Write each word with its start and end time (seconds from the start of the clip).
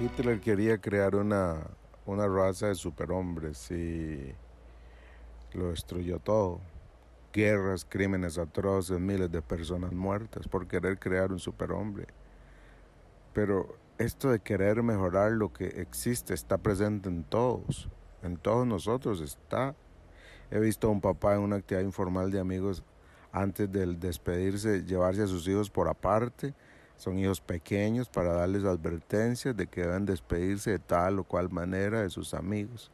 Hitler 0.00 0.40
quería 0.40 0.78
crear 0.78 1.14
una, 1.14 1.58
una 2.06 2.26
raza 2.26 2.68
de 2.68 2.74
superhombres 2.74 3.70
y 3.70 4.34
lo 5.52 5.68
destruyó 5.68 6.18
todo. 6.18 6.58
Guerras, 7.34 7.84
crímenes 7.86 8.38
atroces, 8.38 8.98
miles 8.98 9.30
de 9.30 9.42
personas 9.42 9.92
muertas 9.92 10.48
por 10.48 10.66
querer 10.66 10.98
crear 10.98 11.30
un 11.30 11.38
superhombre. 11.38 12.06
Pero 13.34 13.76
esto 13.98 14.30
de 14.30 14.40
querer 14.40 14.82
mejorar 14.82 15.32
lo 15.32 15.52
que 15.52 15.66
existe 15.66 16.32
está 16.32 16.56
presente 16.56 17.10
en 17.10 17.22
todos, 17.22 17.90
en 18.22 18.38
todos 18.38 18.66
nosotros 18.66 19.20
está. 19.20 19.74
He 20.50 20.60
visto 20.60 20.88
a 20.88 20.90
un 20.92 21.02
papá 21.02 21.34
en 21.34 21.42
una 21.42 21.56
actividad 21.56 21.84
informal 21.84 22.30
de 22.30 22.40
amigos 22.40 22.82
antes 23.32 23.70
del 23.70 24.00
despedirse 24.00 24.82
llevarse 24.82 25.24
a 25.24 25.26
sus 25.26 25.46
hijos 25.46 25.68
por 25.68 25.88
aparte 25.88 26.54
son 27.00 27.18
hijos 27.18 27.40
pequeños 27.40 28.10
para 28.10 28.34
darles 28.34 28.64
advertencias 28.64 29.56
de 29.56 29.66
que 29.66 29.80
deben 29.80 30.04
despedirse 30.04 30.72
de 30.72 30.78
tal 30.78 31.18
o 31.18 31.24
cual 31.24 31.48
manera 31.48 32.02
de 32.02 32.10
sus 32.10 32.34
amigos. 32.34 32.90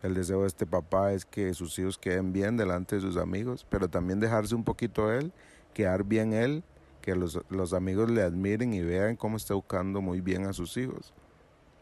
El 0.00 0.14
deseo 0.14 0.42
de 0.42 0.46
este 0.46 0.64
papá 0.64 1.12
es 1.12 1.24
que 1.24 1.52
sus 1.54 1.76
hijos 1.80 1.98
queden 1.98 2.32
bien 2.32 2.56
delante 2.56 2.94
de 2.94 3.02
sus 3.02 3.16
amigos, 3.16 3.66
pero 3.68 3.88
también 3.88 4.20
dejarse 4.20 4.54
un 4.54 4.62
poquito 4.62 5.12
él, 5.12 5.32
quedar 5.74 6.04
bien 6.04 6.32
él, 6.34 6.62
que 7.02 7.16
los, 7.16 7.40
los 7.48 7.72
amigos 7.72 8.08
le 8.08 8.22
admiren 8.22 8.72
y 8.74 8.80
vean 8.80 9.16
cómo 9.16 9.36
está 9.36 9.54
educando 9.54 10.00
muy 10.00 10.20
bien 10.20 10.46
a 10.46 10.52
sus 10.52 10.76
hijos. 10.76 11.12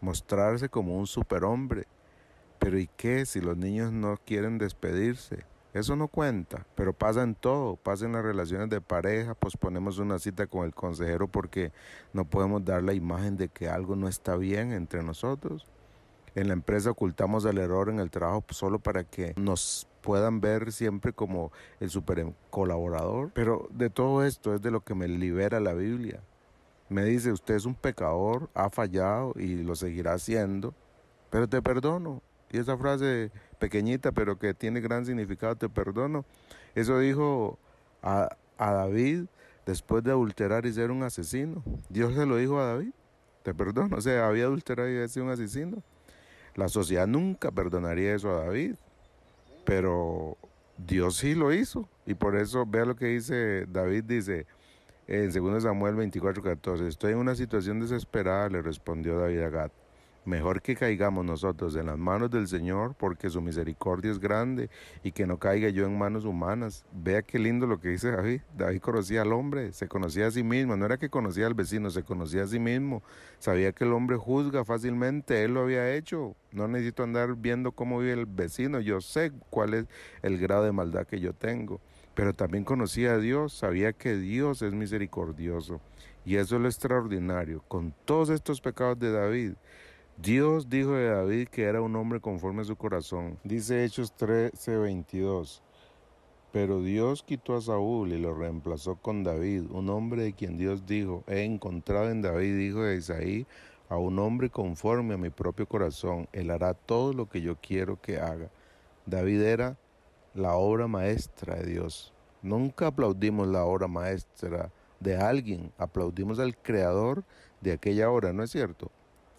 Mostrarse 0.01 0.71
como 0.71 0.97
un 0.97 1.07
superhombre. 1.07 1.87
Pero 2.59 2.79
¿y 2.79 2.89
qué 2.97 3.27
si 3.27 3.43
los 3.43 3.59
niños 3.59 3.93
no 3.93 4.17
quieren 4.25 4.57
despedirse? 4.57 5.45
Eso 5.77 5.95
no 5.95 6.09
cuenta, 6.09 6.65
pero 6.75 6.95
pasa 6.95 7.23
en 7.23 7.35
todo, 7.35 7.77
pasa 7.77 8.07
en 8.07 8.13
las 8.13 8.25
relaciones 8.25 8.71
de 8.71 8.81
pareja, 8.81 9.35
posponemos 9.35 9.99
una 9.99 10.19
cita 10.19 10.47
con 10.47 10.65
el 10.65 10.73
consejero 10.75 11.29
porque 11.29 11.71
no 12.15 12.25
podemos 12.25 12.65
dar 12.65 12.83
la 12.83 12.95
imagen 12.95 13.37
de 13.37 13.51
que 13.51 13.69
algo 13.69 13.95
no 13.95 14.09
está 14.09 14.37
bien 14.37 14.73
entre 14.73 15.03
nosotros. 15.03 15.67
En 16.35 16.47
la 16.47 16.55
empresa 16.55 16.91
ocultamos 16.91 17.45
el 17.45 17.59
error 17.59 17.91
en 17.91 18.01
el 18.01 18.11
trabajo 18.11 18.43
solo 18.53 18.79
para 18.79 19.05
que 19.05 19.35
nos 19.37 19.87
puedan 20.01 20.41
ver 20.41 20.73
siempre 20.73 21.13
como 21.13 21.53
el 21.79 21.91
super 21.91 22.25
colaborador. 22.49 23.33
Pero 23.35 23.69
de 23.71 23.91
todo 23.91 24.25
esto 24.25 24.55
es 24.55 24.63
de 24.63 24.71
lo 24.71 24.81
que 24.81 24.95
me 24.95 25.09
libera 25.09 25.61
la 25.61 25.75
Biblia. 25.75 26.23
Me 26.89 27.05
dice, 27.05 27.33
usted 27.33 27.55
es 27.55 27.67
un 27.67 27.75
pecador, 27.75 28.49
ha 28.55 28.71
fallado 28.71 29.35
y 29.37 29.63
lo 29.63 29.77
seguirá 29.77 30.15
haciendo, 30.15 30.73
pero 31.29 31.47
te 31.47 31.61
perdono. 31.61 32.23
Y 32.51 32.59
esa 32.59 32.77
frase 32.77 33.31
pequeñita, 33.59 34.13
pero 34.13 34.39
que 34.39 34.55
tiene 34.55 34.81
gran 34.81 35.05
significado, 35.05 35.57
te 35.57 35.69
perdono. 35.69 36.25
Eso 36.75 36.99
dijo 36.99 37.59
a, 38.03 38.37
David 38.59 39.25
después 39.65 40.05
de 40.05 40.11
adulterar 40.11 40.67
y 40.67 40.73
ser 40.73 40.91
un 40.91 41.03
asesino. 41.03 41.63
Dios 41.89 42.15
se 42.15 42.27
lo 42.27 42.37
dijo 42.37 42.61
a 42.61 42.67
David, 42.67 42.93
te 43.43 43.55
perdono. 43.55 43.97
O 43.97 44.01
sea, 44.01 44.29
había 44.29 44.45
adulterado 44.45 44.89
y 44.89 45.09
sido 45.09 45.27
un 45.27 45.33
asesino. 45.33 45.83
La 46.55 46.69
sociedad 46.69 47.07
nunca 47.07 47.51
perdonaría 47.51 48.15
eso 48.15 48.31
a 48.31 48.45
David, 48.45 48.77
pero 49.65 50.37
Dios 50.79 51.17
sí 51.17 51.35
lo 51.35 51.53
hizo. 51.53 51.89
Y 52.07 52.15
por 52.15 52.37
eso, 52.37 52.65
vea 52.65 52.85
lo 52.85 52.97
que 52.97 53.07
dice 53.07 53.67
David, 53.67 54.05
dice 54.05 54.47
en 55.09 55.31
2 55.31 55.63
Samuel 55.63 55.95
24, 55.95 56.43
14, 56.43 56.89
estoy 56.89 57.13
en 57.13 57.19
una 57.19 57.35
situación 57.35 57.79
desesperada, 57.81 58.49
le 58.49 58.63
respondió 58.63 59.19
David 59.19 59.41
a 59.41 59.49
Gad. 59.51 59.71
Mejor 60.27 60.61
que 60.61 60.75
caigamos 60.75 61.25
nosotros 61.25 61.77
en 61.77 61.87
las 61.87 61.99
manos 61.99 62.33
del 62.33 62.49
Señor, 62.49 62.97
porque 62.99 63.31
su 63.31 63.41
misericordia 63.41 64.11
es 64.11 64.19
grande 64.19 64.71
y 65.05 65.13
que 65.13 65.25
no 65.25 65.39
caiga 65.39 65.69
yo 65.69 65.87
en 65.87 65.97
manos 65.97 66.25
humanas. 66.25 66.85
Vea 66.93 67.23
qué 67.23 67.39
lindo 67.39 67.69
lo 67.69 67.79
que 67.79 67.91
dice 67.91 68.11
David. 68.11 68.41
David 68.59 68.81
conocía 68.81 69.23
al 69.23 69.33
hombre, 69.33 69.73
se 69.73 69.87
conocía 69.87 70.27
a 70.27 70.33
sí 70.33 70.43
mismo. 70.43 70.77
No 70.77 70.85
era 70.85 70.97
que 70.97 71.11
conocía 71.11 71.47
al 71.47 71.55
vecino, 71.55 71.91
se 71.91 72.03
conocía 72.03 72.43
a 72.43 72.49
sí 72.49 72.59
mismo. 72.59 73.05
Sabía 73.39 73.71
que 73.71 73.85
el 73.85 73.93
hombre 73.93 74.17
juzga 74.17 74.65
fácilmente, 74.65 75.45
él 75.45 75.55
lo 75.55 75.61
había 75.61 75.95
hecho. 75.95 76.35
No 76.51 76.67
necesito 76.67 77.05
andar 77.05 77.37
viendo 77.37 77.71
cómo 77.71 78.01
vive 78.01 78.15
el 78.15 78.27
vecino, 78.27 78.81
yo 78.81 79.01
sé 79.01 79.31
cuál 79.49 79.75
es 79.75 79.87
el 80.23 80.39
grado 80.39 80.65
de 80.65 80.73
maldad 80.73 81.07
que 81.07 81.21
yo 81.21 81.35
tengo. 81.35 81.81
Pero 82.17 82.33
también 82.35 82.65
conocía 82.65 83.13
a 83.13 83.19
Dios, 83.19 83.53
sabía 83.53 83.93
que 83.93 84.17
Dios 84.17 84.61
es 84.63 84.73
misericordioso. 84.73 85.81
Y 86.25 86.35
eso 86.35 86.57
es 86.57 86.63
lo 86.63 86.67
extraordinario. 86.67 87.63
Con 87.69 87.95
todos 88.05 88.31
estos 88.31 88.61
pecados 88.61 88.99
de 88.99 89.13
David, 89.13 89.53
Dios 90.19 90.71
dijo 90.71 90.93
de 90.93 91.11
David 91.11 91.49
que 91.49 91.65
era 91.65 91.83
un 91.83 91.95
hombre 91.95 92.21
conforme 92.21 92.63
a 92.63 92.65
su 92.65 92.75
corazón. 92.75 93.39
Dice 93.45 93.85
Hechos 93.85 94.15
13:22. 94.17 95.61
Pero 96.53 96.81
Dios 96.81 97.23
quitó 97.23 97.55
a 97.55 97.61
Saúl 97.61 98.13
y 98.13 98.19
lo 98.19 98.33
reemplazó 98.33 98.97
con 98.97 99.23
David, 99.23 99.65
un 99.71 99.91
hombre 99.91 100.23
de 100.23 100.33
quien 100.33 100.57
Dios 100.57 100.87
dijo, 100.87 101.23
he 101.27 101.43
encontrado 101.43 102.09
en 102.09 102.23
David, 102.23 102.57
hijo 102.57 102.83
de 102.83 102.97
Isaí, 102.97 103.47
a 103.91 103.99
un 103.99 104.19
hombre 104.19 104.49
conforme 104.49 105.15
a 105.15 105.19
mi 105.19 105.29
propio 105.29 105.69
corazón. 105.69 106.29
Él 106.33 106.51
hará 106.51 106.73
todo 106.73 107.13
lo 107.13 107.29
que 107.29 107.43
yo 107.43 107.57
quiero 107.61 108.01
que 108.01 108.19
haga. 108.19 108.49
David 109.05 109.43
era 109.43 109.77
la 110.33 110.55
obra 110.55 110.89
maestra 110.89 111.57
de 111.57 111.67
Dios. 111.67 112.15
Nunca 112.41 112.87
aplaudimos 112.87 113.49
la 113.49 113.67
obra 113.67 113.87
maestra 113.87 114.73
de 114.99 115.15
alguien, 115.17 115.73
aplaudimos 115.77 116.39
al 116.39 116.57
creador 116.57 117.23
de 117.61 117.73
aquella 117.73 118.11
obra, 118.11 118.33
¿no 118.33 118.43
es 118.43 118.51
cierto? 118.51 118.91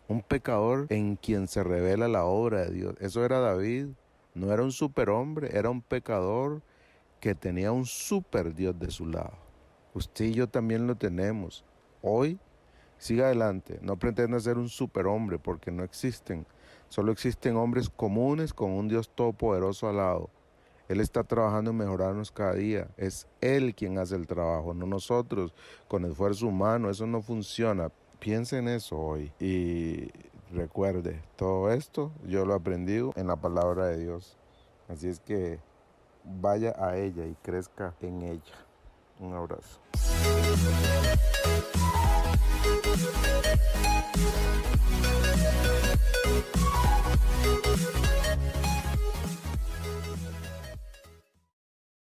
Un 0.08 0.22
pecador 0.22 0.88
en 0.90 1.16
quien 1.16 1.48
se 1.48 1.64
revela 1.64 2.08
la 2.08 2.26
obra 2.26 2.66
de 2.66 2.72
Dios. 2.72 2.96
Eso 3.00 3.26
era 3.26 3.40
David, 3.40 3.88
no 4.34 4.54
era 4.54 4.64
un 4.64 4.72
superhombre, 4.72 5.58
era 5.58 5.70
un 5.70 5.82
pecador 5.82 6.62
que 7.20 7.36
tenía 7.36 7.72
un 7.72 7.86
super 7.86 8.54
Dios 8.54 8.78
de 8.80 8.92
su 8.92 9.06
lado. 9.06 9.34
Usted 9.94 10.26
y 10.26 10.34
yo 10.34 10.48
también 10.48 10.88
lo 10.88 10.96
tenemos. 10.96 11.66
Hoy, 12.02 12.40
siga 12.98 13.26
adelante, 13.26 13.80
no 13.82 13.98
pretenda 13.98 14.40
ser 14.40 14.58
un 14.58 14.70
superhombre 14.70 15.40
porque 15.40 15.72
no 15.72 15.84
existen. 15.84 16.46
Solo 16.90 17.12
existen 17.12 17.58
hombres 17.58 17.90
comunes 17.90 18.54
con 18.54 18.72
un 18.72 18.88
Dios 18.88 19.10
todopoderoso 19.14 19.90
al 19.90 19.98
lado. 19.98 20.30
Él 20.88 21.02
está 21.02 21.24
trabajando 21.24 21.72
en 21.72 21.78
mejorarnos 21.78 22.32
cada 22.32 22.54
día. 22.54 22.88
Es 22.96 23.28
Él 23.42 23.76
quien 23.76 23.98
hace 23.98 24.16
el 24.16 24.26
trabajo, 24.26 24.74
no 24.74 24.86
nosotros, 24.86 25.54
con 25.90 26.06
esfuerzo 26.06 26.48
humano. 26.48 26.90
Eso 26.90 27.06
no 27.06 27.22
funciona. 27.22 27.92
Piense 28.20 28.58
en 28.58 28.68
eso 28.68 28.98
hoy 28.98 29.32
y 29.40 30.12
recuerde, 30.52 31.22
todo 31.36 31.72
esto 31.72 32.12
yo 32.26 32.46
lo 32.46 32.54
he 32.54 32.58
aprendido 32.58 33.14
en 33.16 33.28
la 33.28 33.36
palabra 33.36 33.88
de 33.88 34.00
Dios. 34.00 34.38
Así 34.90 35.08
es 35.08 35.20
que 35.20 35.60
vaya 36.24 36.74
a 36.78 36.98
ella 36.98 37.26
y 37.26 37.36
crezca 37.44 37.94
en 38.02 38.24
ella. 38.24 38.42
Un 39.20 39.34
abrazo. 39.34 39.80